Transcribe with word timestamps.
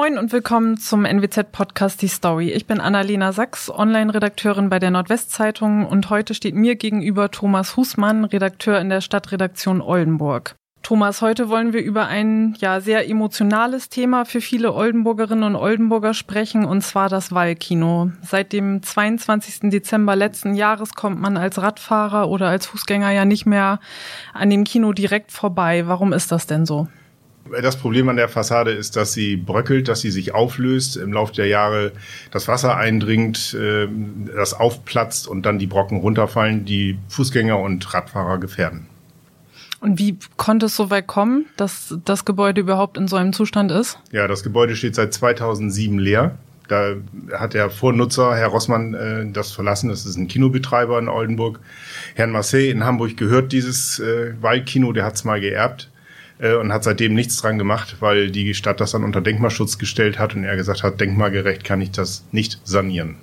Moin 0.00 0.16
und 0.16 0.32
willkommen 0.32 0.78
zum 0.78 1.04
NWZ-Podcast 1.04 2.00
Die 2.00 2.08
Story. 2.08 2.52
Ich 2.52 2.66
bin 2.66 2.80
Annalena 2.80 3.32
Sachs, 3.34 3.68
Online-Redakteurin 3.68 4.70
bei 4.70 4.78
der 4.78 4.90
Nordwestzeitung 4.90 5.84
und 5.84 6.08
heute 6.08 6.32
steht 6.32 6.54
mir 6.54 6.76
gegenüber 6.76 7.30
Thomas 7.30 7.76
Husmann, 7.76 8.24
Redakteur 8.24 8.80
in 8.80 8.88
der 8.88 9.02
Stadtredaktion 9.02 9.82
Oldenburg. 9.82 10.54
Thomas, 10.82 11.20
heute 11.20 11.50
wollen 11.50 11.74
wir 11.74 11.82
über 11.82 12.06
ein 12.06 12.56
ja 12.60 12.80
sehr 12.80 13.10
emotionales 13.10 13.90
Thema 13.90 14.24
für 14.24 14.40
viele 14.40 14.72
Oldenburgerinnen 14.72 15.44
und 15.44 15.56
Oldenburger 15.56 16.14
sprechen, 16.14 16.64
und 16.64 16.80
zwar 16.80 17.10
das 17.10 17.32
Wallkino. 17.32 18.10
Seit 18.22 18.54
dem 18.54 18.82
22. 18.82 19.68
Dezember 19.70 20.16
letzten 20.16 20.54
Jahres 20.54 20.94
kommt 20.94 21.20
man 21.20 21.36
als 21.36 21.60
Radfahrer 21.60 22.30
oder 22.30 22.48
als 22.48 22.64
Fußgänger 22.64 23.10
ja 23.10 23.26
nicht 23.26 23.44
mehr 23.44 23.80
an 24.32 24.48
dem 24.48 24.64
Kino 24.64 24.94
direkt 24.94 25.30
vorbei. 25.30 25.86
Warum 25.88 26.14
ist 26.14 26.32
das 26.32 26.46
denn 26.46 26.64
so? 26.64 26.88
Das 27.62 27.76
Problem 27.76 28.08
an 28.08 28.16
der 28.16 28.28
Fassade 28.28 28.70
ist, 28.70 28.96
dass 28.96 29.12
sie 29.12 29.36
bröckelt, 29.36 29.88
dass 29.88 30.00
sie 30.00 30.10
sich 30.10 30.34
auflöst, 30.34 30.96
im 30.96 31.12
Laufe 31.12 31.32
der 31.32 31.46
Jahre 31.46 31.92
das 32.30 32.48
Wasser 32.48 32.76
eindringt, 32.76 33.56
ähm, 33.58 34.30
das 34.34 34.54
aufplatzt 34.54 35.26
und 35.26 35.46
dann 35.46 35.58
die 35.58 35.66
Brocken 35.66 35.98
runterfallen, 35.98 36.64
die 36.64 36.98
Fußgänger 37.08 37.58
und 37.58 37.92
Radfahrer 37.92 38.38
gefährden. 38.38 38.86
Und 39.80 39.98
wie 39.98 40.18
konnte 40.36 40.66
es 40.66 40.76
so 40.76 40.90
weit 40.90 41.06
kommen, 41.06 41.46
dass 41.56 41.96
das 42.04 42.26
Gebäude 42.26 42.60
überhaupt 42.60 42.98
in 42.98 43.08
so 43.08 43.16
einem 43.16 43.32
Zustand 43.32 43.72
ist? 43.72 43.98
Ja, 44.12 44.28
das 44.28 44.42
Gebäude 44.42 44.76
steht 44.76 44.94
seit 44.94 45.14
2007 45.14 45.98
leer. 45.98 46.36
Da 46.68 46.94
hat 47.32 47.54
der 47.54 47.68
Vornutzer, 47.70 48.36
Herr 48.36 48.48
Rossmann, 48.48 48.94
äh, 48.94 49.32
das 49.32 49.50
verlassen. 49.50 49.88
Das 49.88 50.06
ist 50.06 50.16
ein 50.16 50.28
Kinobetreiber 50.28 50.98
in 50.98 51.08
Oldenburg. 51.08 51.58
Herrn 52.14 52.30
Marseille 52.30 52.70
in 52.70 52.84
Hamburg 52.84 53.16
gehört 53.16 53.50
dieses 53.50 53.98
äh, 53.98 54.34
Waldkino, 54.40 54.92
der 54.92 55.04
hat 55.04 55.14
es 55.14 55.24
mal 55.24 55.40
geerbt 55.40 55.89
äh, 56.40 56.54
und 56.54 56.72
hat 56.72 56.84
seitdem 56.84 57.14
nichts 57.14 57.36
dran 57.36 57.58
gemacht, 57.58 57.96
weil 58.00 58.30
die 58.30 58.54
Stadt 58.54 58.80
das 58.80 58.92
dann 58.92 59.04
unter 59.04 59.20
Denkmalschutz 59.20 59.78
gestellt 59.78 60.18
hat 60.18 60.34
und 60.34 60.44
er 60.44 60.56
gesagt 60.56 60.82
hat, 60.82 61.00
denkmalgerecht 61.00 61.64
kann 61.64 61.80
ich 61.80 61.90
das 61.90 62.24
nicht 62.32 62.60
sanieren. 62.64 63.16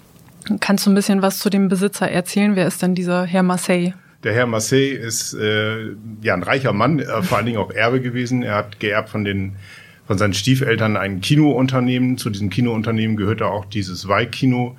Kannst 0.60 0.86
du 0.86 0.92
ein 0.92 0.96
bisschen 0.96 1.22
was 1.22 1.40
zu 1.40 1.50
dem 1.50 1.68
Besitzer 1.68 2.10
erzählen? 2.10 2.56
Wer 2.56 2.68
ist 2.68 2.82
denn 2.82 2.96
dieser 2.96 3.26
Herr 3.26 3.44
Marseille? 3.44 3.94
Der 4.24 4.34
Herr 4.34 4.48
Marseille 4.48 4.96
ist 4.96 5.34
äh, 5.34 5.92
ja 6.22 6.34
ein 6.34 6.44
reicher 6.44 6.74
Mann, 6.74 7.00
äh, 7.00 7.22
vor 7.22 7.38
allen 7.38 7.46
Dingen 7.46 7.60
auch 7.60 7.72
Erbe 7.72 8.02
gewesen. 8.02 8.44
Er 8.44 8.56
hat 8.56 8.80
geerbt 8.80 9.10
von 9.10 9.26
den 9.26 9.56
von 10.08 10.18
seinen 10.18 10.34
Stiefeltern 10.34 10.96
ein 10.96 11.20
Kinounternehmen. 11.20 12.18
Zu 12.18 12.30
diesem 12.30 12.50
Kinounternehmen 12.50 13.18
gehörte 13.18 13.46
auch 13.46 13.66
dieses 13.66 14.08
Weih-Kino. 14.08 14.78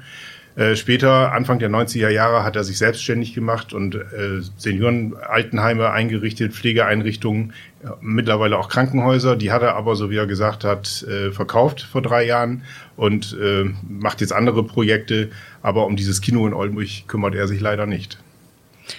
Äh, 0.58 0.74
später, 0.74 1.32
Anfang 1.32 1.60
der 1.60 1.70
90er 1.70 2.08
Jahre, 2.08 2.42
hat 2.42 2.56
er 2.56 2.64
sich 2.64 2.78
selbstständig 2.78 3.32
gemacht 3.32 3.72
und 3.72 3.94
äh, 3.94 4.40
Seniorenaltenheime 4.56 5.90
eingerichtet, 5.90 6.52
Pflegeeinrichtungen, 6.52 7.52
mittlerweile 8.00 8.58
auch 8.58 8.68
Krankenhäuser. 8.68 9.36
Die 9.36 9.52
hat 9.52 9.62
er 9.62 9.76
aber, 9.76 9.94
so 9.94 10.10
wie 10.10 10.16
er 10.16 10.26
gesagt 10.26 10.64
hat, 10.64 11.04
äh, 11.04 11.30
verkauft 11.30 11.82
vor 11.82 12.02
drei 12.02 12.24
Jahren 12.24 12.64
und 12.96 13.38
äh, 13.40 13.66
macht 13.88 14.20
jetzt 14.20 14.32
andere 14.32 14.64
Projekte. 14.64 15.30
Aber 15.62 15.86
um 15.86 15.94
dieses 15.94 16.20
Kino 16.20 16.44
in 16.44 16.54
Oldenburg 16.54 16.88
kümmert 17.06 17.36
er 17.36 17.46
sich 17.46 17.60
leider 17.60 17.86
nicht. 17.86 18.18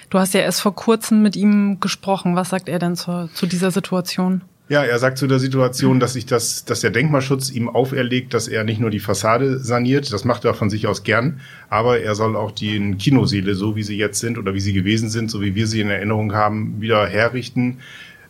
Du 0.10 0.18
hast 0.18 0.34
ja 0.34 0.40
erst 0.40 0.62
vor 0.62 0.76
kurzem 0.76 1.22
mit 1.22 1.36
ihm 1.36 1.82
gesprochen. 1.82 2.38
Was 2.38 2.52
sagt 2.52 2.70
er 2.70 2.80
denn 2.80 2.96
zu, 2.96 3.30
zu 3.34 3.48
dieser 3.48 3.72
Situation? 3.72 4.44
Ja, 4.70 4.84
er 4.84 5.00
sagt 5.00 5.18
zu 5.18 5.26
der 5.26 5.40
Situation, 5.40 6.00
dass 6.00 6.14
sich 6.14 6.28
das, 6.28 6.64
dass 6.64 6.82
der 6.82 6.92
Denkmalschutz 6.92 7.50
ihm 7.50 7.70
auferlegt, 7.70 8.36
dass 8.36 8.48
er 8.48 8.64
nicht 8.64 8.80
nur 8.80 8.92
die 8.92 9.00
Fassade 9.00 9.58
saniert, 9.58 10.14
das 10.14 10.26
macht 10.26 10.46
er 10.46 10.54
von 10.54 10.70
sich 10.70 10.86
aus 10.86 11.04
gern, 11.04 11.42
aber 11.70 12.02
er 12.02 12.14
soll 12.14 12.36
auch 12.36 12.52
die 12.52 12.94
Kinoseele, 12.94 13.56
so 13.56 13.76
wie 13.76 13.82
sie 13.82 13.98
jetzt 13.98 14.20
sind 14.20 14.38
oder 14.38 14.54
wie 14.54 14.60
sie 14.60 14.74
gewesen 14.74 15.10
sind, 15.10 15.32
so 15.32 15.42
wie 15.42 15.56
wir 15.56 15.66
sie 15.66 15.82
in 15.82 15.90
Erinnerung 15.90 16.36
haben, 16.36 16.80
wieder 16.82 17.08
herrichten. 17.08 17.80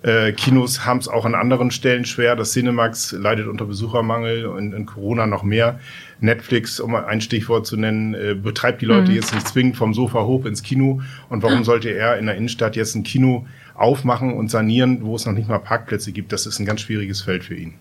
Äh, 0.02 0.32
Kinos 0.32 0.86
haben 0.86 1.00
es 1.00 1.10
auch 1.10 1.26
an 1.26 1.36
anderen 1.36 1.72
Stellen 1.72 2.06
schwer. 2.06 2.38
Das 2.38 2.54
Cinemax 2.54 3.12
leidet 3.12 3.48
unter 3.48 3.66
Besuchermangel 3.66 4.46
und 4.46 4.72
in 4.72 4.86
Corona 4.86 5.28
noch 5.28 5.44
mehr. 5.44 5.82
Netflix, 6.22 6.80
um 6.80 6.96
ein 6.96 7.20
Stichwort 7.20 7.68
zu 7.68 7.76
nennen, 7.76 8.14
äh, 8.14 8.34
betreibt 8.34 8.82
die 8.82 8.86
Leute 8.86 9.10
mhm. 9.10 9.16
jetzt 9.16 9.34
nicht 9.34 9.46
zwingend 9.46 9.76
vom 9.76 9.94
Sofa 9.94 10.24
hoch 10.24 10.46
ins 10.46 10.64
Kino. 10.64 11.02
Und 11.28 11.44
warum 11.44 11.64
sollte 11.66 11.90
er 11.90 12.18
in 12.18 12.28
der 12.28 12.36
Innenstadt 12.36 12.78
jetzt 12.78 12.96
ein 12.96 13.04
Kino 13.04 13.46
aufmachen 13.80 14.34
und 14.34 14.50
sanieren, 14.50 15.04
wo 15.04 15.16
es 15.16 15.26
noch 15.26 15.34
nicht 15.34 15.48
mal 15.48 15.60
Parkplätze 15.60 16.12
gibt? 16.12 16.32
Das 16.32 16.46
ist 16.46 16.60
ein 16.60 16.66
ganz 16.66 16.82
schwieriges 16.82 17.22
Feld 17.22 17.44
für 17.44 17.56
ihn. 17.56 17.76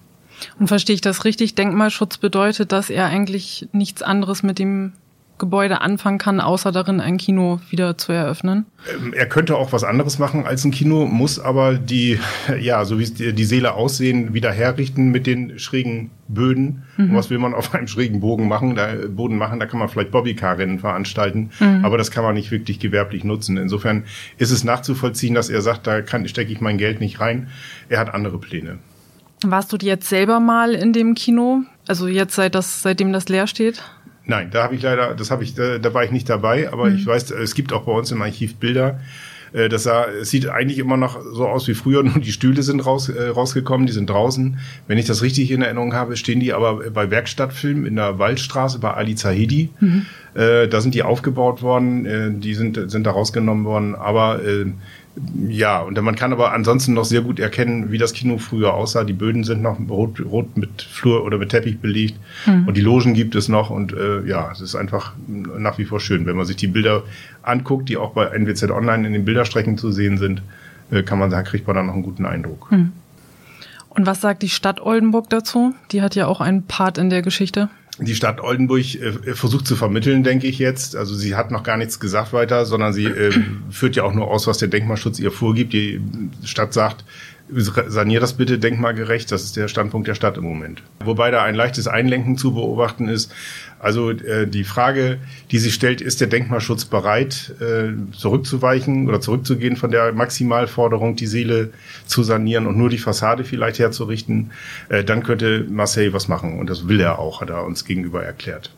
Und 0.59 0.69
verstehe 0.69 0.95
ich 0.95 1.01
das 1.01 1.25
richtig? 1.25 1.55
Denkmalschutz 1.55 2.19
bedeutet, 2.19 2.73
dass 2.73 2.91
er 2.91 3.07
eigentlich 3.07 3.69
nichts 3.73 4.03
anderes 4.03 4.43
mit 4.43 4.59
dem 4.59 4.93
Gebäude 5.39 5.81
anfangen 5.81 6.19
kann, 6.19 6.41
außer 6.41 6.73
darin 6.73 7.01
ein 7.01 7.17
Kino 7.17 7.61
wieder 7.71 7.97
zu 7.97 8.13
eröffnen? 8.13 8.67
Ähm, 8.93 9.13
er 9.15 9.27
könnte 9.27 9.57
auch 9.57 9.73
was 9.73 9.85
anderes 9.85 10.19
machen 10.19 10.47
als 10.47 10.65
ein 10.65 10.71
Kino, 10.71 11.07
muss 11.07 11.39
aber 11.39 11.75
die, 11.75 12.19
ja, 12.61 12.85
so 12.85 12.99
wie 12.99 13.07
die 13.07 13.45
Seele 13.45 13.75
aussehen, 13.75 14.35
wieder 14.35 14.53
herrichten 14.53 15.11
mit 15.11 15.27
den 15.27 15.59
schrägen 15.59 16.11
Böden. 16.29 16.85
Mhm. 16.97 17.15
Was 17.15 17.31
will 17.31 17.39
man 17.39 17.55
auf 17.55 17.75
einem 17.75 17.89
schrägen 17.89 18.21
Bogen 18.21 18.49
machen? 18.49 18.75
Da, 18.75 18.89
Boden 19.09 19.37
machen? 19.39 19.61
Da 19.61 19.67
kann 19.67 19.79
man 19.79 19.89
vielleicht 19.89 20.11
Bobbycar-Rennen 20.11 20.79
veranstalten, 20.79 21.51
mhm. 21.59 21.85
aber 21.85 21.99
das 21.99 22.11
kann 22.11 22.25
man 22.25 22.35
nicht 22.35 22.51
wirklich 22.51 22.79
gewerblich 22.81 23.25
nutzen. 23.25 23.57
Insofern 23.57 24.05
ist 24.37 24.51
es 24.51 24.65
nachzuvollziehen, 24.65 25.35
dass 25.35 25.49
er 25.49 25.63
sagt, 25.63 25.87
da 25.87 26.03
stecke 26.27 26.53
ich 26.53 26.61
mein 26.61 26.79
Geld 26.79 27.01
nicht 27.01 27.21
rein. 27.21 27.49
Er 27.89 28.01
hat 28.01 28.13
andere 28.13 28.39
Pläne. 28.39 28.79
Warst 29.45 29.73
du 29.73 29.77
jetzt 29.81 30.09
selber 30.09 30.41
mal 30.41 30.75
in 30.75 30.93
dem 30.93 31.15
Kino? 31.15 31.63
Also 31.87 32.09
jetzt 32.09 32.35
seit 32.35 32.55
das, 32.55 32.83
seitdem 32.83 33.13
das 33.13 33.29
leer 33.29 33.47
steht? 33.47 33.83
Nein, 34.29 34.51
da 34.51 34.63
habe 34.63 34.75
ich 34.75 34.83
leider, 34.83 35.15
das 35.15 35.31
habe 35.31 35.43
ich, 35.43 35.55
da, 35.55 35.79
da 35.79 35.95
war 35.95 36.05
ich 36.05 36.11
nicht 36.11 36.29
dabei, 36.29 36.71
aber 36.71 36.91
mhm. 36.91 36.97
ich 36.97 37.07
weiß, 37.07 37.31
es 37.31 37.55
gibt 37.55 37.73
auch 37.73 37.85
bei 37.85 37.93
uns 37.93 38.13
im 38.13 38.21
Archiv 38.21 38.57
Bilder. 38.57 39.01
Äh, 39.55 39.71
das 39.71 39.85
sah, 39.85 40.05
es 40.05 40.29
sieht 40.29 40.47
eigentlich 40.51 40.79
immer 40.79 40.99
noch 40.99 41.19
so 41.33 41.49
aus 41.49 41.67
wie 41.67 41.73
früher, 41.73 42.03
nur 42.05 42.19
die 42.19 42.31
Stühle 42.31 42.63
sind 42.63 42.85
raus, 42.85 43.09
äh, 43.09 43.29
rausgekommen, 43.29 43.87
die 43.87 43.93
sind 43.95 44.11
draußen. 44.11 44.59
Wenn 44.87 44.99
ich 44.99 45.07
das 45.07 45.23
richtig 45.23 45.51
in 45.51 45.63
Erinnerung 45.63 45.95
habe, 45.95 46.15
stehen 46.19 46.41
die 46.41 46.53
aber 46.53 46.91
bei 46.91 47.11
Werkstattfilm 47.11 47.87
in 47.87 47.97
der 47.97 48.19
Waldstraße 48.19 48.79
bei 48.81 48.93
Ali 48.93 49.15
Zahedi. 49.15 49.71
Mhm. 49.81 50.05
Äh, 50.35 50.69
da 50.69 50.83
sind 50.83 50.95
die 50.95 51.03
aufgebaut 51.03 51.63
worden, 51.63 52.05
äh, 52.05 52.31
die 52.31 52.53
sind, 52.53 52.91
sind 52.91 53.07
da 53.07 53.13
rausgenommen 53.13 53.65
worden, 53.65 53.95
aber 53.95 54.45
äh, 54.45 54.67
ja, 55.49 55.81
und 55.81 56.01
man 56.03 56.15
kann 56.17 56.33
aber 56.33 56.53
ansonsten 56.53 56.95
noch 56.95 57.05
sehr 57.05 57.23
gut 57.23 57.41
erkennen, 57.41 57.91
wie 57.91 57.99
das 57.99 58.13
Kino 58.13 58.39
früher 58.39 58.75
aussah. 58.75 59.05
Die 59.05 59.13
Böden 59.13 59.45
sind 59.45 59.63
noch 59.63 59.79
rot, 59.89 60.21
rot 60.21 60.57
mit 60.57 60.83
Flur 60.83 61.25
oder 61.25 61.39
mit 61.39 61.51
Teppich 61.51 61.81
belegt 61.81 62.19
mhm. 62.47 62.69
und 62.69 62.77
die 62.77 62.81
Logen 62.81 63.15
gibt 63.15 63.35
es 63.35 63.49
noch 63.49 63.71
und 63.71 63.93
äh, 63.93 64.25
ja, 64.27 64.51
es 64.53 64.61
ist 64.61 64.75
einfach 64.75 65.13
nach 65.27 65.79
wie 65.79 65.85
vor 65.85 66.01
schön. 66.01 66.27
Wenn 66.27 66.37
man 66.37 66.47
sich 66.47 66.57
die 66.57 66.67
Bilder 66.67 67.03
anguckt, 67.43 67.89
die 67.89 67.97
auch 67.97 68.13
bei 68.13 68.27
NWZ 68.27 68.71
Online 68.71 69.07
in 69.07 69.13
den 69.13 69.25
Bilderstrecken 69.25 69.79
zu 69.79 69.91
sehen 69.93 70.19
sind, 70.19 70.43
äh, 70.91 71.03
kann 71.03 71.19
man 71.19 71.31
sagen, 71.31 71.47
kriegt 71.47 71.67
man 71.67 71.77
da 71.77 71.83
noch 71.83 71.95
einen 71.95 72.03
guten 72.03 72.27
Eindruck. 72.27 72.71
Mhm. 72.71 72.93
Und 73.91 74.07
was 74.07 74.21
sagt 74.21 74.43
die 74.43 74.49
Stadt 74.49 74.81
Oldenburg 74.81 75.29
dazu? 75.31 75.75
Die 75.91 76.03
hat 76.03 76.15
ja 76.15 76.27
auch 76.27 76.41
einen 76.41 76.65
Part 76.65 76.99
in 76.99 77.11
der 77.11 77.23
Geschichte 77.23 77.69
die 78.01 78.15
Stadt 78.15 78.41
Oldenburg 78.41 78.95
äh, 78.95 79.35
versucht 79.35 79.67
zu 79.67 79.77
vermitteln, 79.77 80.23
denke 80.23 80.47
ich 80.47 80.59
jetzt. 80.59 80.97
Also 80.97 81.15
sie 81.15 81.35
hat 81.35 81.51
noch 81.51 81.63
gar 81.63 81.77
nichts 81.77 81.99
gesagt 81.99 82.33
weiter, 82.33 82.65
sondern 82.65 82.93
sie 82.93 83.07
äh, 83.07 83.33
führt 83.71 83.97
ja 83.97 84.05
auch 84.05 84.15
nur 84.15 84.31
aus, 84.31 84.47
was 84.47 84.59
der 84.59 84.69
Denkmalschutz 84.69 85.19
ihr 85.19 85.33
vorgibt. 85.33 85.73
Die 85.73 86.01
Stadt 86.45 86.73
sagt, 86.73 87.05
sanier 87.51 88.21
das 88.21 88.35
bitte 88.35 88.59
denkmalgerecht. 88.59 89.31
Das 89.33 89.45
ist 89.45 89.57
der 89.57 89.69
Standpunkt 89.69 90.09
der 90.09 90.15
Stadt 90.15 90.37
im 90.37 90.45
Moment. 90.45 90.83
Wobei 91.05 91.31
da 91.31 91.43
ein 91.43 91.55
leichtes 91.55 91.87
Einlenken 91.87 92.37
zu 92.37 92.53
beobachten 92.55 93.09
ist. 93.09 93.33
Also 93.79 94.11
äh, 94.11 94.47
die 94.47 94.65
Frage, 94.65 95.19
die 95.51 95.59
sich 95.59 95.75
stellt, 95.75 96.01
ist 96.01 96.21
der 96.21 96.29
Denkmalschutz 96.29 96.85
bereit, 96.85 97.55
äh, 97.61 97.93
zurückzuweichen 98.13 99.09
oder 99.09 99.21
zurückzugehen 99.21 99.77
von 99.77 99.91
der 99.91 100.13
Maximalforderung, 100.13 101.17
die 101.17 101.27
Seele 101.27 101.73
zu 102.07 102.23
sanieren 102.23 102.67
und 102.67 102.77
nur 102.77 102.89
die 102.89 102.99
Fassade 102.99 103.45
vielleicht 103.45 103.79
herzurichten? 103.79 104.51
Äh, 104.89 105.05
dann 105.05 105.23
könnte 105.23 105.65
Marseille 105.71 106.13
was 106.13 106.29
machen 106.29 106.59
und 106.59 106.69
das 106.69 106.89
will 106.89 107.01
er 107.01 107.19
auch, 107.19 107.41
hat 107.41 107.51
er 107.51 107.65
uns 107.65 107.85
gegenüber 107.85 108.23
erklärt. 108.23 108.73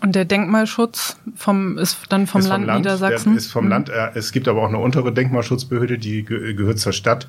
Und 0.00 0.14
der 0.14 0.24
Denkmalschutz 0.24 1.16
vom, 1.34 1.76
ist 1.76 1.98
dann 2.08 2.28
vom, 2.28 2.40
ist 2.40 2.48
Land, 2.48 2.66
Land, 2.66 2.84
Niedersachsen? 2.84 3.36
ist 3.36 3.50
vom 3.50 3.64
mhm. 3.64 3.70
Land. 3.70 3.88
Äh, 3.88 4.10
es 4.14 4.30
gibt 4.30 4.46
aber 4.46 4.62
auch 4.62 4.68
eine 4.68 4.78
untere 4.78 5.12
Denkmalschutzbehörde, 5.12 5.98
die 5.98 6.24
gehört 6.24 6.78
zur 6.78 6.92
Stadt 6.92 7.28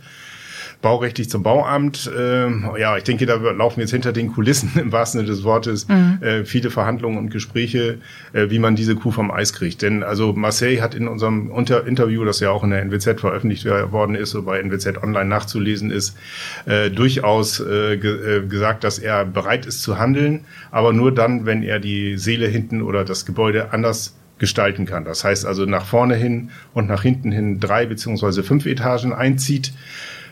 baurechtlich 0.82 1.30
zum 1.30 1.44
Bauamt. 1.44 2.10
Ähm, 2.18 2.70
ja, 2.78 2.96
ich 2.96 3.04
denke, 3.04 3.26
da 3.26 3.36
laufen 3.36 3.82
jetzt 3.82 3.92
hinter 3.92 4.14
den 4.14 4.32
Kulissen 4.32 4.72
im 4.80 4.92
wahrsten 4.92 5.20
Sinne 5.20 5.30
des 5.30 5.44
Wortes 5.44 5.88
mhm. 5.88 6.20
äh, 6.22 6.46
viele 6.46 6.70
Verhandlungen 6.70 7.18
und 7.18 7.32
Gespräche, 7.32 7.98
äh, 8.34 8.50
wie 8.50 8.60
man 8.60 8.76
diese 8.76 8.96
Kuh 8.96 9.12
vom 9.12 9.30
Eis 9.32 9.54
kriegt. 9.54 9.82
Denn 9.82 10.04
also 10.04 10.34
Marseille 10.34 10.82
hat 10.82 10.96
in 10.96 11.08
unserem 11.08 11.52
Unter 11.52 11.86
Interview, 11.86 12.24
das 12.24 12.40
ja 12.40 12.52
auch 12.52 12.64
in 12.64 12.70
der 12.70 12.82
NWZ 12.82 13.20
veröffentlicht 13.20 13.66
worden 13.66 14.16
ist 14.16 14.36
oder 14.36 14.46
bei 14.46 14.60
NWZ 14.60 15.04
Online 15.04 15.26
nachzulesen 15.26 15.92
ist, 15.92 16.18
äh, 16.66 16.90
durchaus 16.90 17.60
äh, 17.60 17.98
ge 17.98 18.38
äh, 18.38 18.48
gesagt, 18.48 18.84
dass 18.84 19.00
er 19.00 19.26
bereit 19.26 19.66
ist 19.66 19.82
zu 19.82 19.98
handeln, 19.98 20.46
aber 20.72 20.94
nur 20.94 21.14
dann, 21.14 21.46
wenn 21.46 21.62
er 21.64 21.80
die 21.80 22.18
Seele 22.18 22.48
hinten 22.48 22.82
oder 22.82 23.04
das 23.04 23.26
Gebäude 23.26 23.74
anders 23.74 24.16
gestalten 24.38 24.86
kann. 24.86 25.04
Das 25.04 25.26
heißt 25.26 25.46
also 25.46 25.66
nach 25.66 25.86
vorne 25.86 26.16
hin 26.16 26.52
und 26.74 26.88
nach 26.88 27.04
hinten 27.04 27.32
hin 27.32 27.60
drei 27.60 27.86
beziehungsweise 27.86 28.42
fünf 28.42 28.66
Etagen 28.66 29.12
einzieht 29.12 29.74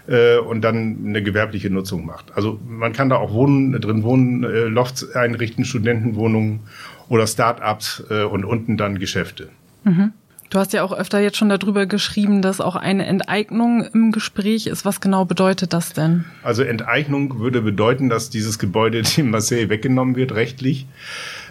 äh, 0.08 0.38
und 0.38 0.62
dann 0.62 0.98
eine 1.06 1.22
gewerbliche 1.22 1.70
Nutzung 1.70 2.06
macht. 2.06 2.36
Also 2.36 2.60
man 2.68 2.94
kann 2.94 3.10
da 3.10 3.18
auch 3.18 3.34
wohnen, 3.34 3.80
drin 3.80 4.04
wohnen, 4.04 4.44
äh, 4.44 4.66
Lofts 4.66 5.16
einrichten, 5.16 5.66
Studentenwohnungen 5.66 6.62
oder 7.10 7.28
Start-ups 7.28 8.04
äh, 8.10 8.24
und 8.24 8.46
unten 8.46 8.78
dann 8.78 9.00
Geschäfte. 9.00 9.50
Mhm. 9.84 10.14
Du 10.50 10.60
hast 10.60 10.72
ja 10.72 10.84
auch 10.84 10.94
öfter 10.94 11.20
jetzt 11.20 11.36
schon 11.36 11.50
darüber 11.50 11.86
geschrieben, 11.86 12.42
dass 12.42 12.62
auch 12.62 12.78
eine 12.78 13.06
Enteignung 13.06 13.84
im 13.94 14.14
Gespräch 14.14 14.68
ist. 14.68 14.86
Was 14.86 15.02
genau 15.02 15.26
bedeutet 15.26 15.74
das 15.74 15.92
denn? 15.92 16.24
Also 16.42 16.64
Enteignung 16.64 17.40
würde 17.40 17.62
bedeuten, 17.62 18.08
dass 18.08 18.30
dieses 18.30 18.58
Gebäude 18.58 19.02
dem 19.18 19.32
Marseille 19.32 19.70
weggenommen 19.70 20.16
wird, 20.16 20.34
rechtlich. 20.34 20.88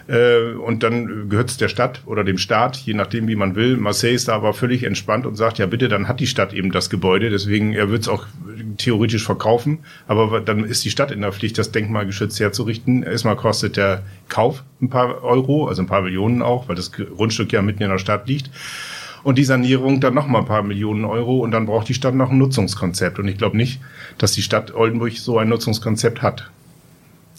Äh, 0.08 0.52
und 0.54 0.82
dann 0.82 1.28
gehört 1.28 1.50
es 1.50 1.56
der 1.56 1.68
Stadt 1.68 2.02
oder 2.06 2.24
dem 2.24 2.38
Staat, 2.38 2.76
je 2.76 2.94
nachdem, 2.94 3.28
wie 3.28 3.36
man 3.36 3.54
will. 3.54 3.76
Marseille 3.76 4.14
ist 4.14 4.28
da 4.28 4.34
aber 4.34 4.54
völlig 4.54 4.84
entspannt 4.84 5.26
und 5.26 5.36
sagt, 5.36 5.58
ja 5.58 5.66
bitte, 5.66 5.88
dann 5.88 6.08
hat 6.08 6.20
die 6.20 6.26
Stadt 6.26 6.52
eben 6.52 6.72
das 6.72 6.90
Gebäude. 6.90 7.30
Deswegen, 7.30 7.72
er 7.72 7.90
wird 7.90 8.02
es 8.02 8.08
auch 8.08 8.26
theoretisch 8.78 9.24
verkaufen. 9.24 9.80
Aber 10.06 10.40
dann 10.40 10.64
ist 10.64 10.84
die 10.84 10.90
Stadt 10.90 11.10
in 11.10 11.20
der 11.20 11.32
Pflicht, 11.32 11.58
das 11.58 11.72
denkmalgeschützt 11.72 12.38
herzurichten. 12.38 13.02
Erstmal 13.02 13.36
kostet 13.36 13.76
der 13.76 14.02
Kauf 14.28 14.62
ein 14.80 14.90
paar 14.90 15.22
Euro, 15.24 15.66
also 15.66 15.82
ein 15.82 15.86
paar 15.86 16.02
Millionen 16.02 16.42
auch, 16.42 16.68
weil 16.68 16.76
das 16.76 16.92
Grundstück 16.92 17.52
ja 17.52 17.62
mitten 17.62 17.82
in 17.82 17.90
der 17.90 17.98
Stadt 17.98 18.28
liegt 18.28 18.50
und 19.26 19.38
die 19.38 19.44
Sanierung 19.44 20.00
dann 20.00 20.14
noch 20.14 20.28
mal 20.28 20.38
ein 20.38 20.44
paar 20.44 20.62
Millionen 20.62 21.04
Euro 21.04 21.38
und 21.38 21.50
dann 21.50 21.66
braucht 21.66 21.88
die 21.88 21.94
Stadt 21.94 22.14
noch 22.14 22.30
ein 22.30 22.38
Nutzungskonzept. 22.38 23.18
Und 23.18 23.26
ich 23.26 23.36
glaube 23.36 23.56
nicht, 23.56 23.80
dass 24.18 24.30
die 24.30 24.42
Stadt 24.42 24.72
Oldenburg 24.72 25.18
so 25.18 25.36
ein 25.38 25.48
Nutzungskonzept 25.48 26.22
hat. 26.22 26.48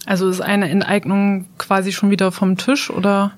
Also 0.08 0.30
ist 0.30 0.40
eine 0.40 0.70
Enteignung 0.70 1.48
quasi 1.58 1.92
schon 1.92 2.10
wieder 2.10 2.32
vom 2.32 2.56
Tisch 2.56 2.90
oder? 2.90 3.34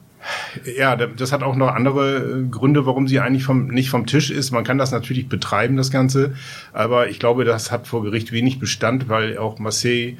Ja, 0.78 0.96
das 0.96 1.32
hat 1.32 1.42
auch 1.42 1.56
noch 1.56 1.70
andere 1.70 2.18
äh, 2.18 2.48
Gründe, 2.48 2.86
warum 2.86 3.08
sie 3.08 3.20
eigentlich 3.20 3.44
vom, 3.44 3.70
nicht 3.70 3.90
vom 3.90 4.06
Tisch 4.06 4.30
ist. 4.30 4.52
Man 4.52 4.64
kann 4.64 4.78
das 4.78 4.92
natürlich 4.92 5.28
betreiben, 5.28 5.78
das 5.78 5.90
Ganze. 5.90 6.36
Aber 6.72 7.10
ich 7.10 7.20
glaube, 7.20 7.44
das 7.44 7.72
hat 7.72 7.88
vor 7.88 8.04
Gericht 8.04 8.32
wenig 8.32 8.60
Bestand, 8.60 9.10
weil 9.10 9.40
auch 9.40 9.58
Marseille 9.58 10.18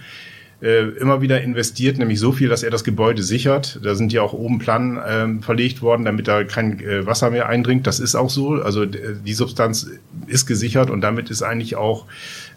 äh, 0.62 0.90
immer 1.00 1.22
wieder 1.22 1.42
investiert, 1.42 1.98
nämlich 1.98 2.20
so 2.20 2.32
viel, 2.32 2.50
dass 2.50 2.64
er 2.64 2.72
das 2.72 2.84
Gebäude 2.84 3.24
sichert. 3.24 3.80
Da 3.84 3.96
sind 3.96 4.12
ja 4.12 4.22
auch 4.22 4.34
oben 4.34 4.60
Planen 4.60 5.00
ähm, 5.08 5.42
verlegt 5.42 5.82
worden, 5.82 6.04
damit 6.04 6.28
da 6.28 6.44
kein 6.44 6.80
äh, 6.82 7.06
Wasser 7.06 7.32
mehr 7.32 7.48
eindringt. 7.48 7.88
Das 7.88 8.00
ist 8.00 8.16
auch 8.16 8.30
so. 8.30 8.54
Also 8.54 8.86
die 8.86 9.34
Substanz 9.34 9.90
ist 10.28 10.46
gesichert 10.46 10.90
und 10.90 11.02
damit 11.02 11.30
ist 11.30 11.44
eigentlich 11.44 11.76
auch 11.78 12.06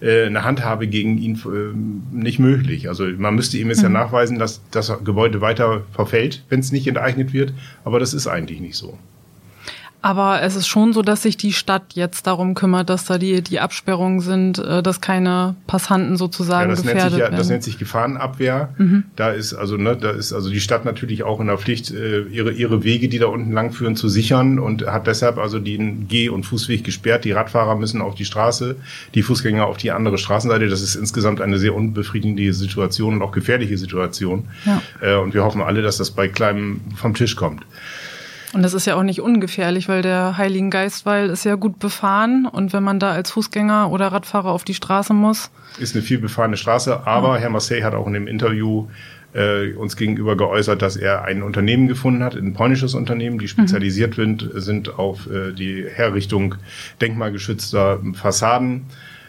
äh, 0.00 0.25
eine 0.26 0.44
Handhabe 0.44 0.88
gegen 0.88 1.19
ihn 1.19 1.37
äh, 1.46 2.16
nicht 2.16 2.38
möglich. 2.38 2.88
Also 2.88 3.04
man 3.04 3.37
müsste 3.37 3.56
ihm 3.58 3.69
jetzt 3.69 3.78
mhm. 3.78 3.84
ja 3.84 3.90
nachweisen, 3.90 4.38
dass 4.38 4.60
das 4.70 4.93
Gebäude 5.05 5.40
weiter 5.40 5.82
verfällt, 5.93 6.43
wenn 6.48 6.60
es 6.60 6.72
nicht 6.72 6.88
enteignet 6.88 7.32
wird. 7.32 7.52
Aber 7.84 8.00
das 8.00 8.14
ist 8.14 8.26
eigentlich 8.26 8.60
nicht 8.60 8.76
so. 8.76 8.98
Aber 10.02 10.43
es 10.43 10.56
ist 10.56 10.66
schon 10.66 10.93
so, 10.93 11.02
dass 11.02 11.22
sich 11.22 11.37
die 11.37 11.52
Stadt 11.52 11.94
jetzt 11.94 12.26
darum 12.26 12.54
kümmert, 12.54 12.90
dass 12.90 13.04
da 13.04 13.19
die, 13.19 13.40
die 13.40 13.60
Absperrungen 13.60 14.20
sind, 14.20 14.58
äh, 14.58 14.82
dass 14.82 15.00
keine 15.00 15.54
Passanten 15.69 16.16
sozusagen 16.16 16.70
ja, 16.70 16.75
das 16.75 16.82
gefährdet 16.82 17.02
nennt 17.02 17.10
sich 17.12 17.19
ja, 17.19 17.25
werden. 17.26 17.37
Das 17.37 17.49
nennt 17.49 17.62
sich 17.62 17.78
Gefahrenabwehr. 17.78 18.75
Mhm. 18.78 19.04
Da 19.14 19.31
ist 19.31 19.54
also, 19.54 19.76
ne, 19.76 19.96
da 19.96 20.10
ist 20.10 20.32
also 20.32 20.50
die 20.50 20.60
Stadt 20.60 20.84
natürlich 20.84 21.22
auch 21.22 21.38
in 21.40 21.46
der 21.46 21.56
Pflicht, 21.56 21.93
äh, 21.93 22.22
ihre, 22.22 22.50
ihre 22.50 22.82
Wege, 22.82 23.08
die 23.08 23.20
da 23.20 23.26
unten 23.26 23.52
lang 23.52 23.70
führen, 23.72 23.94
zu 23.94 24.08
sichern 24.08 24.58
und 24.58 24.84
hat 24.87 25.06
deshalb 25.06 25.38
also 25.38 25.60
den 25.60 26.08
Geh- 26.08 26.28
und 26.31 26.43
Fußweg 26.43 26.82
gesperrt. 26.82 27.25
Die 27.25 27.32
Radfahrer 27.32 27.76
müssen 27.76 28.02
auf 28.02 28.16
die 28.16 28.25
Straße, 28.25 28.75
die 29.14 29.22
Fußgänger 29.22 29.66
auf 29.66 29.76
die 29.76 29.93
andere 29.93 30.19
Straßenseite. 30.19 30.69
Das 30.69 30.82
ist 30.82 30.96
insgesamt 30.96 31.40
eine 31.40 31.58
sehr 31.58 31.76
unbefriedigende 31.76 32.52
Situation 32.52 33.14
und 33.14 33.22
auch 33.22 33.32
gefährliche 33.32 33.78
Situation. 33.78 34.48
Ja. 34.66 34.82
Äh, 35.00 35.14
und 35.14 35.32
wir 35.32 35.44
hoffen 35.44 35.62
alle, 35.62 35.81
dass 35.81 35.98
das 35.98 36.10
bei 36.10 36.26
Kleinem 36.26 36.81
vom 36.96 37.14
Tisch 37.14 37.37
kommt. 37.37 37.64
Und 38.52 38.62
das 38.62 38.75
ist 38.75 38.87
ja 38.87 38.96
auch 38.96 39.02
nicht 39.02 39.20
ungefährlich, 39.20 39.88
weil 39.88 40.02
der 40.02 40.37
Heiligen 40.37 40.70
Geistwall 40.70 41.31
ist 41.31 41.44
ja 41.44 41.54
gut 41.54 41.78
befahren 41.78 42.46
und 42.46 42.72
wenn 42.72 42.82
man 42.82 42.99
da 42.99 43.12
als 43.12 43.31
Fußgänger 43.31 43.90
oder 43.90 44.08
Radfahrer 44.08 44.50
auf 44.50 44.64
die 44.64 44.75
Straße 44.75 45.14
muss. 45.14 45.50
Ist 45.78 45.94
eine 45.94 46.02
viel 46.02 46.19
befahrene 46.19 46.56
Straße, 46.56 47.06
aber 47.06 47.37
ja. 47.37 47.43
Herr 47.43 47.50
Marseille 47.50 47.82
hat 47.82 47.94
auch 47.94 48.06
in 48.06 48.12
dem 48.12 48.26
Interview 48.26 48.88
äh, 49.34 49.72
uns 49.72 49.96
gegenüber 49.96 50.37
geäußert, 50.37 50.82
dass 50.82 50.96
er 50.96 51.25
ein 51.25 51.43
Unternehmen 51.43 51.88
gefunden 51.88 52.22
hat, 52.22 52.34
ein 52.34 52.52
polnisches 52.52 52.94
Unternehmen, 52.94 53.38
die 53.38 53.49
spezialisiert 53.49 54.19
mhm. 54.19 54.38
sind, 54.38 54.50
sind 54.55 54.98
auf 54.98 55.31
äh, 55.31 55.52
die 55.52 55.87
Herrichtung 55.88 56.56
denkmalgeschützter 57.00 58.00
Fassaden. 58.14 58.82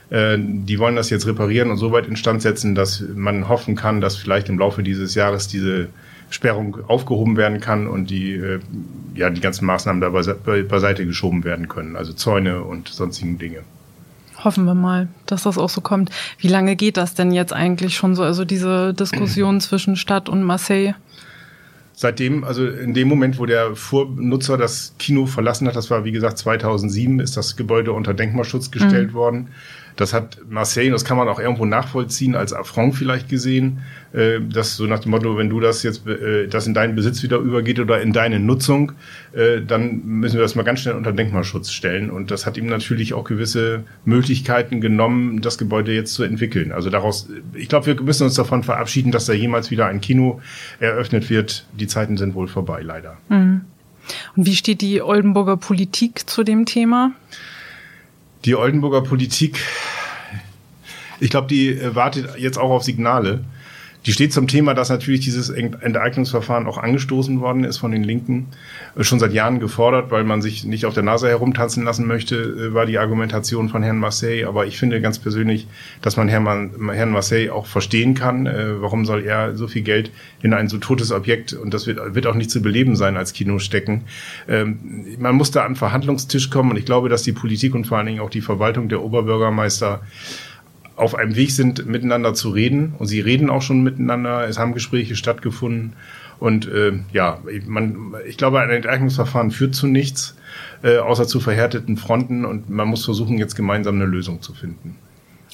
Äh, 0.09 0.37
die 0.37 0.79
wollen 0.79 0.97
das 0.97 1.09
jetzt 1.09 1.25
reparieren 1.27 1.71
und 1.71 1.77
so 1.77 1.93
weit 1.93 2.07
instand 2.07 2.41
setzen, 2.41 2.75
dass 2.75 3.03
man 3.15 3.47
hoffen 3.47 3.75
kann, 3.75 4.01
dass 4.01 4.17
vielleicht 4.17 4.49
im 4.49 4.59
Laufe 4.59 4.83
dieses 4.83 5.15
Jahres 5.15 5.47
diese 5.47 5.87
Sperrung 6.33 6.77
aufgehoben 6.87 7.37
werden 7.37 7.59
kann 7.59 7.87
und 7.87 8.09
die, 8.09 8.33
äh, 8.33 8.59
ja, 9.13 9.29
die 9.29 9.41
ganzen 9.41 9.65
Maßnahmen 9.65 10.01
da 10.01 10.09
beiseite 10.09 11.05
geschoben 11.05 11.43
werden 11.43 11.67
können, 11.67 11.95
also 11.95 12.11
Zäune 12.11 12.63
und 12.63 12.89
sonstigen 12.89 13.37
Dinge. 13.37 13.59
Hoffen 14.43 14.65
wir 14.65 14.73
mal, 14.73 15.07
dass 15.27 15.43
das 15.43 15.57
auch 15.57 15.69
so 15.69 15.81
kommt. 15.81 16.09
Wie 16.39 16.47
lange 16.47 16.75
geht 16.75 16.97
das 16.97 17.13
denn 17.13 17.31
jetzt 17.31 17.53
eigentlich 17.53 17.95
schon 17.95 18.15
so, 18.15 18.23
also 18.23 18.45
diese 18.45 18.93
Diskussion 18.93 19.61
zwischen 19.61 19.95
Stadt 19.95 20.27
und 20.27 20.43
Marseille? 20.43 20.95
Seitdem, 21.95 22.43
also 22.43 22.65
in 22.65 22.95
dem 22.95 23.07
Moment, 23.07 23.37
wo 23.37 23.45
der 23.45 23.75
Vornutzer 23.75 24.57
das 24.57 24.95
Kino 24.97 25.27
verlassen 25.27 25.67
hat, 25.67 25.75
das 25.75 25.91
war 25.91 26.03
wie 26.03 26.11
gesagt 26.11 26.39
2007, 26.39 27.19
ist 27.19 27.37
das 27.37 27.55
Gebäude 27.55 27.93
unter 27.93 28.15
Denkmalschutz 28.15 28.71
gestellt 28.71 29.11
mhm. 29.11 29.13
worden. 29.13 29.47
Das 29.95 30.13
hat 30.13 30.39
Marseille, 30.49 30.89
das 30.89 31.05
kann 31.05 31.17
man 31.17 31.27
auch 31.27 31.39
irgendwo 31.39 31.65
nachvollziehen, 31.65 32.35
als 32.35 32.53
Affront 32.53 32.95
vielleicht 32.95 33.29
gesehen, 33.29 33.81
äh, 34.13 34.39
dass 34.41 34.75
so 34.75 34.85
nach 34.85 34.99
dem 34.99 35.11
Motto, 35.11 35.37
wenn 35.37 35.49
du 35.49 35.59
das 35.59 35.83
jetzt, 35.83 36.07
äh, 36.07 36.47
das 36.47 36.67
in 36.67 36.73
deinen 36.73 36.95
Besitz 36.95 37.21
wieder 37.23 37.37
übergeht 37.37 37.79
oder 37.79 38.01
in 38.01 38.13
deine 38.13 38.39
Nutzung, 38.39 38.93
äh, 39.33 39.61
dann 39.61 40.01
müssen 40.05 40.35
wir 40.35 40.41
das 40.41 40.55
mal 40.55 40.63
ganz 40.63 40.81
schnell 40.81 40.95
unter 40.95 41.11
Denkmalschutz 41.11 41.71
stellen. 41.71 42.09
Und 42.09 42.31
das 42.31 42.45
hat 42.45 42.57
ihm 42.57 42.65
natürlich 42.65 43.13
auch 43.13 43.23
gewisse 43.23 43.83
Möglichkeiten 44.05 44.81
genommen, 44.81 45.41
das 45.41 45.57
Gebäude 45.57 45.93
jetzt 45.93 46.13
zu 46.13 46.23
entwickeln. 46.23 46.71
Also 46.71 46.89
daraus, 46.89 47.29
ich 47.53 47.69
glaube, 47.69 47.85
wir 47.87 48.01
müssen 48.01 48.23
uns 48.23 48.35
davon 48.35 48.63
verabschieden, 48.63 49.11
dass 49.11 49.25
da 49.25 49.33
jemals 49.33 49.71
wieder 49.71 49.87
ein 49.87 50.01
Kino 50.01 50.41
eröffnet 50.79 51.29
wird. 51.29 51.65
Die 51.79 51.87
Zeiten 51.87 52.17
sind 52.17 52.35
wohl 52.35 52.47
vorbei, 52.47 52.81
leider. 52.81 53.17
Mhm. 53.29 53.61
Und 54.35 54.45
wie 54.45 54.55
steht 54.55 54.81
die 54.81 55.01
Oldenburger 55.01 55.57
Politik 55.57 56.29
zu 56.29 56.43
dem 56.43 56.65
Thema? 56.65 57.11
Die 58.45 58.55
Oldenburger 58.55 59.01
Politik, 59.01 59.59
ich 61.23 61.29
glaube, 61.29 61.47
die 61.47 61.79
wartet 61.95 62.37
jetzt 62.37 62.57
auch 62.57 62.69
auf 62.69 62.83
Signale. 62.83 63.43
Die 64.05 64.11
steht 64.11 64.33
zum 64.33 64.47
Thema, 64.47 64.73
dass 64.73 64.89
natürlich 64.89 65.21
dieses 65.21 65.49
Enteignungsverfahren 65.49 66.67
auch 66.67 66.77
angestoßen 66.77 67.39
worden 67.39 67.63
ist 67.63 67.77
von 67.77 67.91
den 67.91 68.03
Linken, 68.03 68.47
äh, 68.97 69.03
schon 69.03 69.19
seit 69.19 69.31
Jahren 69.31 69.59
gefordert, 69.59 70.11
weil 70.11 70.25
man 70.25 70.41
sich 70.41 70.65
nicht 70.65 70.85
auf 70.85 70.93
der 70.93 71.03
Nase 71.03 71.29
herumtanzen 71.29 71.83
lassen 71.83 72.05
möchte, 72.05 72.35
äh, 72.35 72.73
war 72.73 72.85
die 72.85 72.97
Argumentation 72.97 73.69
von 73.69 73.81
Herrn 73.81 73.99
Marseille. 73.99 74.45
Aber 74.45 74.65
ich 74.65 74.77
finde 74.77 74.99
ganz 74.99 75.19
persönlich, 75.19 75.67
dass 76.01 76.17
man 76.17 76.27
Herrn, 76.27 77.11
Marseille 77.11 77.49
auch 77.49 77.65
verstehen 77.65 78.13
kann. 78.13 78.45
Äh, 78.45 78.81
warum 78.81 79.05
soll 79.05 79.23
er 79.23 79.55
so 79.55 79.67
viel 79.67 79.83
Geld 79.83 80.11
in 80.41 80.53
ein 80.53 80.67
so 80.67 80.77
totes 80.77 81.11
Objekt, 81.11 81.53
und 81.53 81.73
das 81.73 81.87
wird, 81.87 82.13
wird 82.13 82.27
auch 82.27 82.35
nicht 82.35 82.51
zu 82.51 82.61
beleben 82.61 82.97
sein, 82.97 83.15
als 83.15 83.31
Kino 83.31 83.59
stecken? 83.59 84.03
Ähm, 84.49 84.79
man 85.17 85.35
muss 85.35 85.51
da 85.51 85.61
an 85.61 85.71
den 85.71 85.77
Verhandlungstisch 85.77 86.49
kommen 86.49 86.71
und 86.71 86.77
ich 86.77 86.85
glaube, 86.85 87.07
dass 87.07 87.23
die 87.23 87.31
Politik 87.31 87.73
und 87.73 87.87
vor 87.87 87.97
allen 87.99 88.07
Dingen 88.07 88.19
auch 88.19 88.29
die 88.29 88.41
Verwaltung 88.41 88.89
der 88.89 89.01
Oberbürgermeister 89.01 90.01
auf 90.95 91.15
einem 91.15 91.35
Weg 91.35 91.51
sind, 91.51 91.85
miteinander 91.85 92.33
zu 92.33 92.49
reden. 92.49 92.93
Und 92.97 93.07
sie 93.07 93.19
reden 93.19 93.49
auch 93.49 93.61
schon 93.61 93.83
miteinander. 93.83 94.47
Es 94.47 94.59
haben 94.59 94.73
Gespräche 94.73 95.15
stattgefunden. 95.15 95.93
Und 96.39 96.67
äh, 96.67 96.93
ja, 97.11 97.39
man, 97.67 98.15
ich 98.27 98.37
glaube, 98.37 98.59
ein 98.59 98.69
Enteignungsverfahren 98.69 99.51
führt 99.51 99.75
zu 99.75 99.87
nichts, 99.87 100.35
äh, 100.83 100.97
außer 100.97 101.27
zu 101.27 101.39
verhärteten 101.39 101.97
Fronten. 101.97 102.45
Und 102.45 102.69
man 102.69 102.87
muss 102.87 103.05
versuchen, 103.05 103.37
jetzt 103.37 103.55
gemeinsam 103.55 103.95
eine 103.95 104.05
Lösung 104.05 104.41
zu 104.41 104.53
finden. 104.53 104.97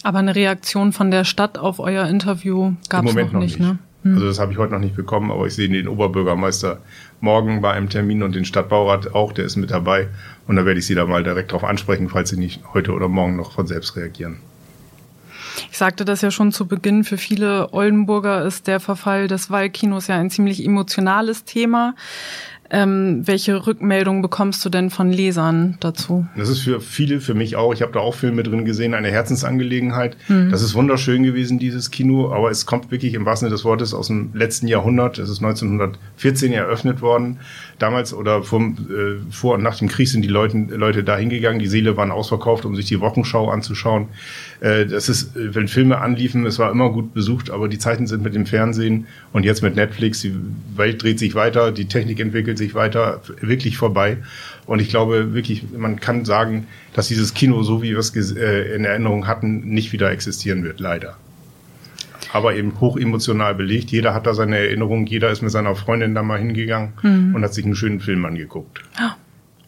Aber 0.04 0.20
eine 0.20 0.36
Reaktion 0.36 0.92
von 0.94 1.12
der 1.12 1.26
Stadt 1.26 1.58
auf 1.58 1.80
euer 1.80 2.08
Interview 2.08 2.74
gab 2.90 3.06
es 3.06 3.14
noch, 3.14 3.32
noch 3.32 3.40
nicht, 3.40 3.60
nicht. 3.60 3.60
Ne? 3.60 3.80
Hm. 4.04 4.14
Also 4.16 4.28
das 4.28 4.40
habe 4.40 4.52
ich 4.52 4.58
heute 4.58 4.74
noch 4.74 4.80
nicht 4.80 4.96
bekommen, 4.96 5.30
aber 5.32 5.46
ich 5.46 5.54
sehe 5.54 5.68
den 5.68 5.88
Oberbürgermeister 5.88 6.80
morgen 7.20 7.62
bei 7.62 7.72
einem 7.72 7.90
Termin 7.90 8.24
und 8.24 8.34
den 8.34 8.46
Stadtbaurat 8.46 9.14
auch, 9.14 9.34
der 9.34 9.46
ist 9.46 9.58
mit 9.58 9.72
dabei. 9.72 10.08
Und 10.48 10.56
da 10.56 10.66
werde 10.66 10.80
ich 10.80 10.86
Sie 10.86 10.96
da 10.96 11.06
mal 11.06 11.24
direkt 11.24 11.52
darauf 11.52 11.66
ansprechen, 11.66 12.10
falls 12.10 12.30
Sie 12.30 12.38
nicht 12.38 12.62
heute 12.74 12.94
oder 12.94 13.10
morgen 13.10 13.36
noch 13.36 13.52
von 13.52 13.68
selbst 13.68 13.96
reagieren. 13.98 14.38
Ich 15.72 15.78
sagte 15.78 16.06
das 16.06 16.22
ja 16.22 16.32
schon 16.32 16.52
zu 16.52 16.68
Beginn, 16.68 17.04
für 17.04 17.18
viele 17.18 17.74
Oldenburger 17.74 18.44
ist 18.44 18.68
der 18.68 18.80
Verfall 18.80 19.28
des 19.28 19.52
Wallkinos 19.52 20.08
ja 20.08 20.16
ein 20.16 20.30
ziemlich 20.30 20.66
emotionales 20.66 21.44
Thema. 21.46 21.96
Ähm, 22.72 23.22
welche 23.26 23.66
Rückmeldung 23.66 24.22
bekommst 24.22 24.64
du 24.64 24.70
denn 24.70 24.92
von 24.92 25.12
Lesern 25.12 25.78
dazu? 25.80 26.28
Das 26.38 26.50
ist 26.50 26.60
für 26.60 26.80
viele, 26.80 27.20
für 27.20 27.34
mich 27.34 27.56
auch, 27.56 27.74
ich 27.74 27.82
habe 27.82 27.92
da 27.94 28.00
auch 28.00 28.14
Filme 28.14 28.44
drin 28.44 28.64
gesehen, 28.64 28.94
eine 28.94 29.10
Herzensangelegenheit. 29.10 30.16
Mhm. 30.28 30.52
Das 30.52 30.62
ist 30.62 30.76
wunderschön 30.76 31.24
gewesen, 31.24 31.58
dieses 31.58 31.90
Kino, 31.90 32.32
aber 32.32 32.52
es 32.52 32.68
kommt 32.68 32.92
wirklich 32.92 33.16
im 33.16 33.26
wahrsten 33.26 33.48
Sinne 33.48 33.56
des 33.56 33.66
Wortes 33.66 33.96
aus 33.96 34.08
dem 34.08 34.30
letzten 34.34 34.68
Jahrhundert. 34.68 35.18
Es 35.18 35.30
ist 35.30 35.42
1914 35.42 36.54
eröffnet 36.54 37.02
worden. 37.02 37.40
Damals 37.80 38.14
oder 38.14 38.44
vor, 38.44 38.62
äh, 38.62 39.18
vor 39.32 39.56
und 39.56 39.64
nach 39.64 39.78
dem 39.78 39.88
Krieg 39.88 40.08
sind 40.08 40.22
die 40.22 40.30
Leute, 40.30 40.58
Leute 40.58 41.04
da 41.04 41.18
hingegangen. 41.18 41.60
Die 41.60 41.68
Seele 41.68 41.98
waren 41.98 42.12
ausverkauft, 42.12 42.66
um 42.66 42.76
sich 42.76 42.86
die 42.86 43.00
Wochenschau 43.00 43.50
anzuschauen. 43.50 44.10
Äh, 44.60 44.86
das 44.86 45.10
ist, 45.10 45.36
äh, 45.36 45.56
wenn 45.56 45.68
Filme 45.68 46.00
anliefen, 46.00 46.46
es 46.46 46.60
war 46.60 46.72
immer 46.72 46.92
gut 46.92 47.16
besucht, 47.16 47.50
aber 47.50 47.68
die 47.68 47.80
Zeiten 47.80 48.06
sind 48.06 48.22
mit 48.22 48.36
dem 48.36 48.46
Fernsehen 48.46 49.08
und 49.34 49.44
jetzt 49.44 49.64
mit 49.64 49.76
Netflix, 49.76 50.22
die 50.22 50.36
Welt 50.76 51.02
dreht 51.02 51.18
sich 51.18 51.34
weiter, 51.34 51.72
die 51.72 51.86
Technik 51.86 52.20
entwickelt 52.20 52.59
sich 52.60 52.76
weiter, 52.76 53.22
wirklich 53.42 53.78
vorbei. 53.78 54.18
Und 54.68 54.80
ich 54.80 54.90
glaube 54.90 55.34
wirklich, 55.34 55.64
man 55.76 56.00
kann 56.00 56.26
sagen, 56.26 56.68
dass 56.94 57.08
dieses 57.08 57.34
Kino, 57.34 57.64
so 57.64 57.82
wie 57.82 57.92
wir 57.92 57.98
es 57.98 58.14
äh, 58.36 58.76
in 58.76 58.86
Erinnerung 58.86 59.26
hatten, 59.26 59.62
nicht 59.62 59.92
wieder 59.92 60.12
existieren 60.12 60.64
wird, 60.64 60.80
leider. 60.80 61.18
Aber 62.32 62.56
eben 62.56 62.80
hoch 62.80 62.96
emotional 62.96 63.56
belegt. 63.56 63.90
Jeder 63.90 64.14
hat 64.14 64.28
da 64.28 64.36
seine 64.36 64.58
Erinnerung, 64.58 65.08
jeder 65.08 65.32
ist 65.32 65.42
mit 65.42 65.52
seiner 65.52 65.76
Freundin 65.76 66.14
da 66.14 66.22
mal 66.22 66.38
hingegangen 66.38 66.94
mhm. 67.02 67.34
und 67.34 67.44
hat 67.44 67.56
sich 67.56 67.66
einen 67.66 67.76
schönen 67.76 68.00
Film 68.00 68.24
angeguckt. 68.26 68.82
Ja. 69.00 69.16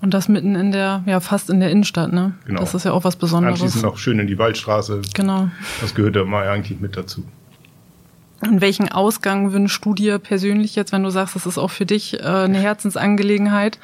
Und 0.01 0.15
das 0.15 0.27
mitten 0.27 0.55
in 0.55 0.71
der, 0.71 1.03
ja, 1.05 1.19
fast 1.19 1.51
in 1.51 1.59
der 1.59 1.69
Innenstadt, 1.69 2.11
ne? 2.11 2.33
Genau. 2.45 2.59
Das 2.59 2.73
ist 2.73 2.85
ja 2.85 2.91
auch 2.91 3.03
was 3.03 3.15
Besonderes. 3.15 3.61
Anschließend 3.61 3.83
noch 3.83 3.99
schön 3.99 4.17
in 4.17 4.25
die 4.25 4.39
Waldstraße. 4.39 5.01
Genau. 5.13 5.49
Das 5.79 5.93
gehört 5.93 6.15
ja 6.15 6.25
mal 6.25 6.47
eigentlich 6.47 6.79
mit 6.79 6.97
dazu. 6.97 7.23
Und 8.41 8.61
welchen 8.61 8.89
Ausgang 8.89 9.53
wünschst 9.53 9.85
du 9.85 9.93
dir 9.93 10.17
persönlich 10.19 10.75
jetzt, 10.75 10.91
wenn 10.91 11.03
du 11.03 11.09
sagst, 11.09 11.35
das 11.35 11.45
ist 11.45 11.57
auch 11.57 11.69
für 11.69 11.85
dich 11.85 12.19
äh, 12.19 12.23
eine 12.23 12.57
Herzensangelegenheit? 12.57 13.79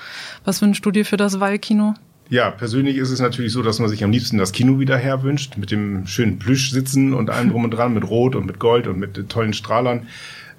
Was 0.46 0.62
wünschst 0.62 0.86
du 0.86 0.92
dir 0.92 1.06
für 1.06 1.18
das 1.18 1.40
Wallkino? 1.40 1.94
Ja, 2.30 2.52
persönlich 2.52 2.98
ist 2.98 3.10
es 3.10 3.22
natürlich 3.22 3.54
so, 3.54 3.62
dass 3.62 3.80
man 3.80 3.88
sich 3.88 4.04
am 4.04 4.12
liebsten 4.12 4.38
das 4.38 4.52
Kino 4.52 4.80
wieder 4.80 4.98
herwünscht, 4.98 5.58
mit 5.58 5.72
dem 5.72 6.08
schönen 6.08 6.40
Plüsch 6.40 6.72
sitzen 6.72 7.14
und 7.14 7.30
allem 7.30 7.52
drum 7.52 7.64
und 7.64 7.72
dran, 7.72 7.94
mit 7.94 8.10
Rot 8.10 8.36
und 8.36 8.46
mit 8.46 8.60
Gold 8.60 8.88
und 8.88 9.00
mit 9.00 9.30
tollen 9.30 9.54
Strahlern. 9.54 10.08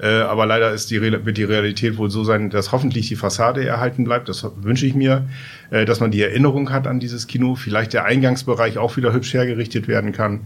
Äh, 0.01 0.07
aber 0.07 0.47
leider 0.47 0.73
ist 0.73 0.91
die, 0.91 1.01
wird 1.01 1.37
die 1.37 1.45
Realität 1.45 1.99
wohl 1.99 2.11
so 2.11 2.23
sein, 2.23 2.51
dass 2.51 2.71
hoffentlich 2.71 3.09
die 3.09 3.17
Fassade 3.17 3.67
erhalten 3.67 4.05
bleibt. 4.05 4.29
Das 4.29 4.47
wünsche 4.61 4.87
ich 4.87 4.95
mir, 4.95 5.29
äh, 5.71 5.85
dass 5.85 6.01
man 6.01 6.11
die 6.11 6.23
Erinnerung 6.23 6.71
hat 6.71 6.87
an 6.87 7.01
dieses 7.01 7.27
Kino. 7.27 7.57
Vielleicht 7.57 7.93
der 7.93 8.05
Eingangsbereich 8.05 8.79
auch 8.79 8.97
wieder 8.97 9.13
hübsch 9.13 9.35
hergerichtet 9.35 9.89
werden 9.89 10.13
kann 10.13 10.41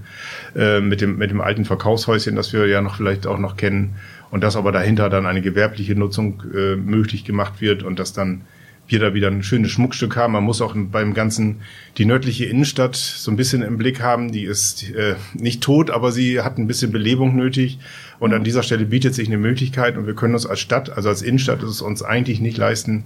äh, 0.56 0.80
mit 0.80 1.00
dem 1.00 1.18
mit 1.18 1.30
dem 1.30 1.40
alten 1.40 1.64
Verkaufshäuschen, 1.64 2.34
das 2.34 2.52
wir 2.52 2.66
ja 2.66 2.80
noch 2.80 2.96
vielleicht 2.96 3.26
auch 3.26 3.38
noch 3.38 3.56
kennen. 3.56 3.96
Und 4.30 4.42
dass 4.42 4.56
aber 4.56 4.72
dahinter 4.72 5.10
dann 5.10 5.26
eine 5.26 5.42
gewerbliche 5.42 5.94
Nutzung 5.94 6.42
äh, 6.54 6.76
möglich 6.76 7.24
gemacht 7.24 7.60
wird 7.60 7.82
und 7.82 7.98
dass 7.98 8.14
dann 8.14 8.42
wir 8.88 8.98
da 8.98 9.14
wieder 9.14 9.28
ein 9.28 9.42
schönes 9.42 9.70
Schmuckstück 9.70 10.16
haben. 10.16 10.32
Man 10.34 10.44
muss 10.44 10.60
auch 10.60 10.74
beim 10.76 11.14
Ganzen 11.14 11.62
die 11.98 12.04
nördliche 12.04 12.44
Innenstadt 12.44 12.96
so 12.96 13.30
ein 13.30 13.36
bisschen 13.36 13.62
im 13.62 13.78
Blick 13.78 14.00
haben. 14.00 14.32
Die 14.32 14.44
ist 14.44 14.90
äh, 14.90 15.14
nicht 15.34 15.62
tot, 15.62 15.90
aber 15.90 16.12
sie 16.12 16.40
hat 16.40 16.58
ein 16.58 16.66
bisschen 16.66 16.92
Belebung 16.92 17.34
nötig. 17.36 17.78
Und 18.22 18.32
an 18.34 18.44
dieser 18.44 18.62
Stelle 18.62 18.84
bietet 18.84 19.16
sich 19.16 19.26
eine 19.26 19.36
Möglichkeit 19.36 19.98
und 19.98 20.06
wir 20.06 20.14
können 20.14 20.34
uns 20.34 20.46
als 20.46 20.60
Stadt, 20.60 20.96
also 20.96 21.08
als 21.08 21.22
Innenstadt, 21.22 21.60
ist 21.64 21.70
es 21.70 21.82
uns 21.82 22.04
eigentlich 22.04 22.40
nicht 22.40 22.56
leisten, 22.56 23.02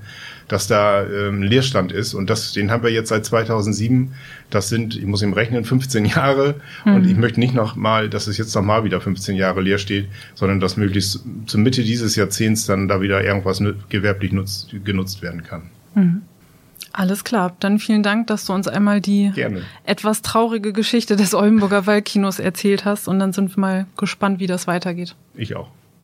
dass 0.46 0.66
da 0.66 1.06
ähm, 1.06 1.42
Leerstand 1.42 1.90
ist. 1.90 2.12
Und 2.12 2.28
das, 2.28 2.52
den 2.52 2.70
haben 2.70 2.82
wir 2.82 2.90
jetzt 2.90 3.08
seit 3.08 3.24
2007. 3.24 4.12
Das 4.50 4.68
sind, 4.68 4.94
ich 4.94 5.06
muss 5.06 5.22
ihm 5.22 5.32
rechnen, 5.32 5.64
15 5.64 6.04
Jahre. 6.04 6.56
Mhm. 6.84 6.94
Und 6.94 7.06
ich 7.06 7.16
möchte 7.16 7.40
nicht 7.40 7.54
noch 7.54 7.76
mal, 7.76 8.10
dass 8.10 8.26
es 8.26 8.36
jetzt 8.36 8.54
noch 8.54 8.60
mal 8.60 8.84
wieder 8.84 9.00
15 9.00 9.36
Jahre 9.36 9.62
leer 9.62 9.78
steht, 9.78 10.06
sondern 10.34 10.60
dass 10.60 10.76
möglichst 10.76 11.24
zur 11.46 11.60
Mitte 11.60 11.82
dieses 11.82 12.14
Jahrzehnts 12.14 12.66
dann 12.66 12.86
da 12.86 13.00
wieder 13.00 13.24
irgendwas 13.24 13.62
gewerblich 13.88 14.32
nutzt, 14.32 14.74
genutzt 14.84 15.22
werden 15.22 15.42
kann. 15.44 15.62
Mhm. 15.94 16.22
Alles 16.96 17.24
klar. 17.24 17.54
Dann 17.60 17.78
vielen 17.78 18.02
Dank, 18.02 18.26
dass 18.28 18.46
du 18.46 18.54
uns 18.54 18.66
einmal 18.68 19.02
die 19.02 19.30
Gerne. 19.34 19.62
etwas 19.84 20.22
traurige 20.22 20.72
Geschichte 20.72 21.14
des 21.16 21.34
Oldenburger 21.34 21.86
Waldkinos 21.86 22.38
erzählt 22.38 22.86
hast. 22.86 23.06
Und 23.06 23.18
dann 23.18 23.34
sind 23.34 23.54
wir 23.54 23.60
mal 23.60 23.86
gespannt, 23.98 24.40
wie 24.40 24.46
das 24.46 24.66
weitergeht. 24.66 25.14
Ich 25.34 25.54
auch. 25.54 25.68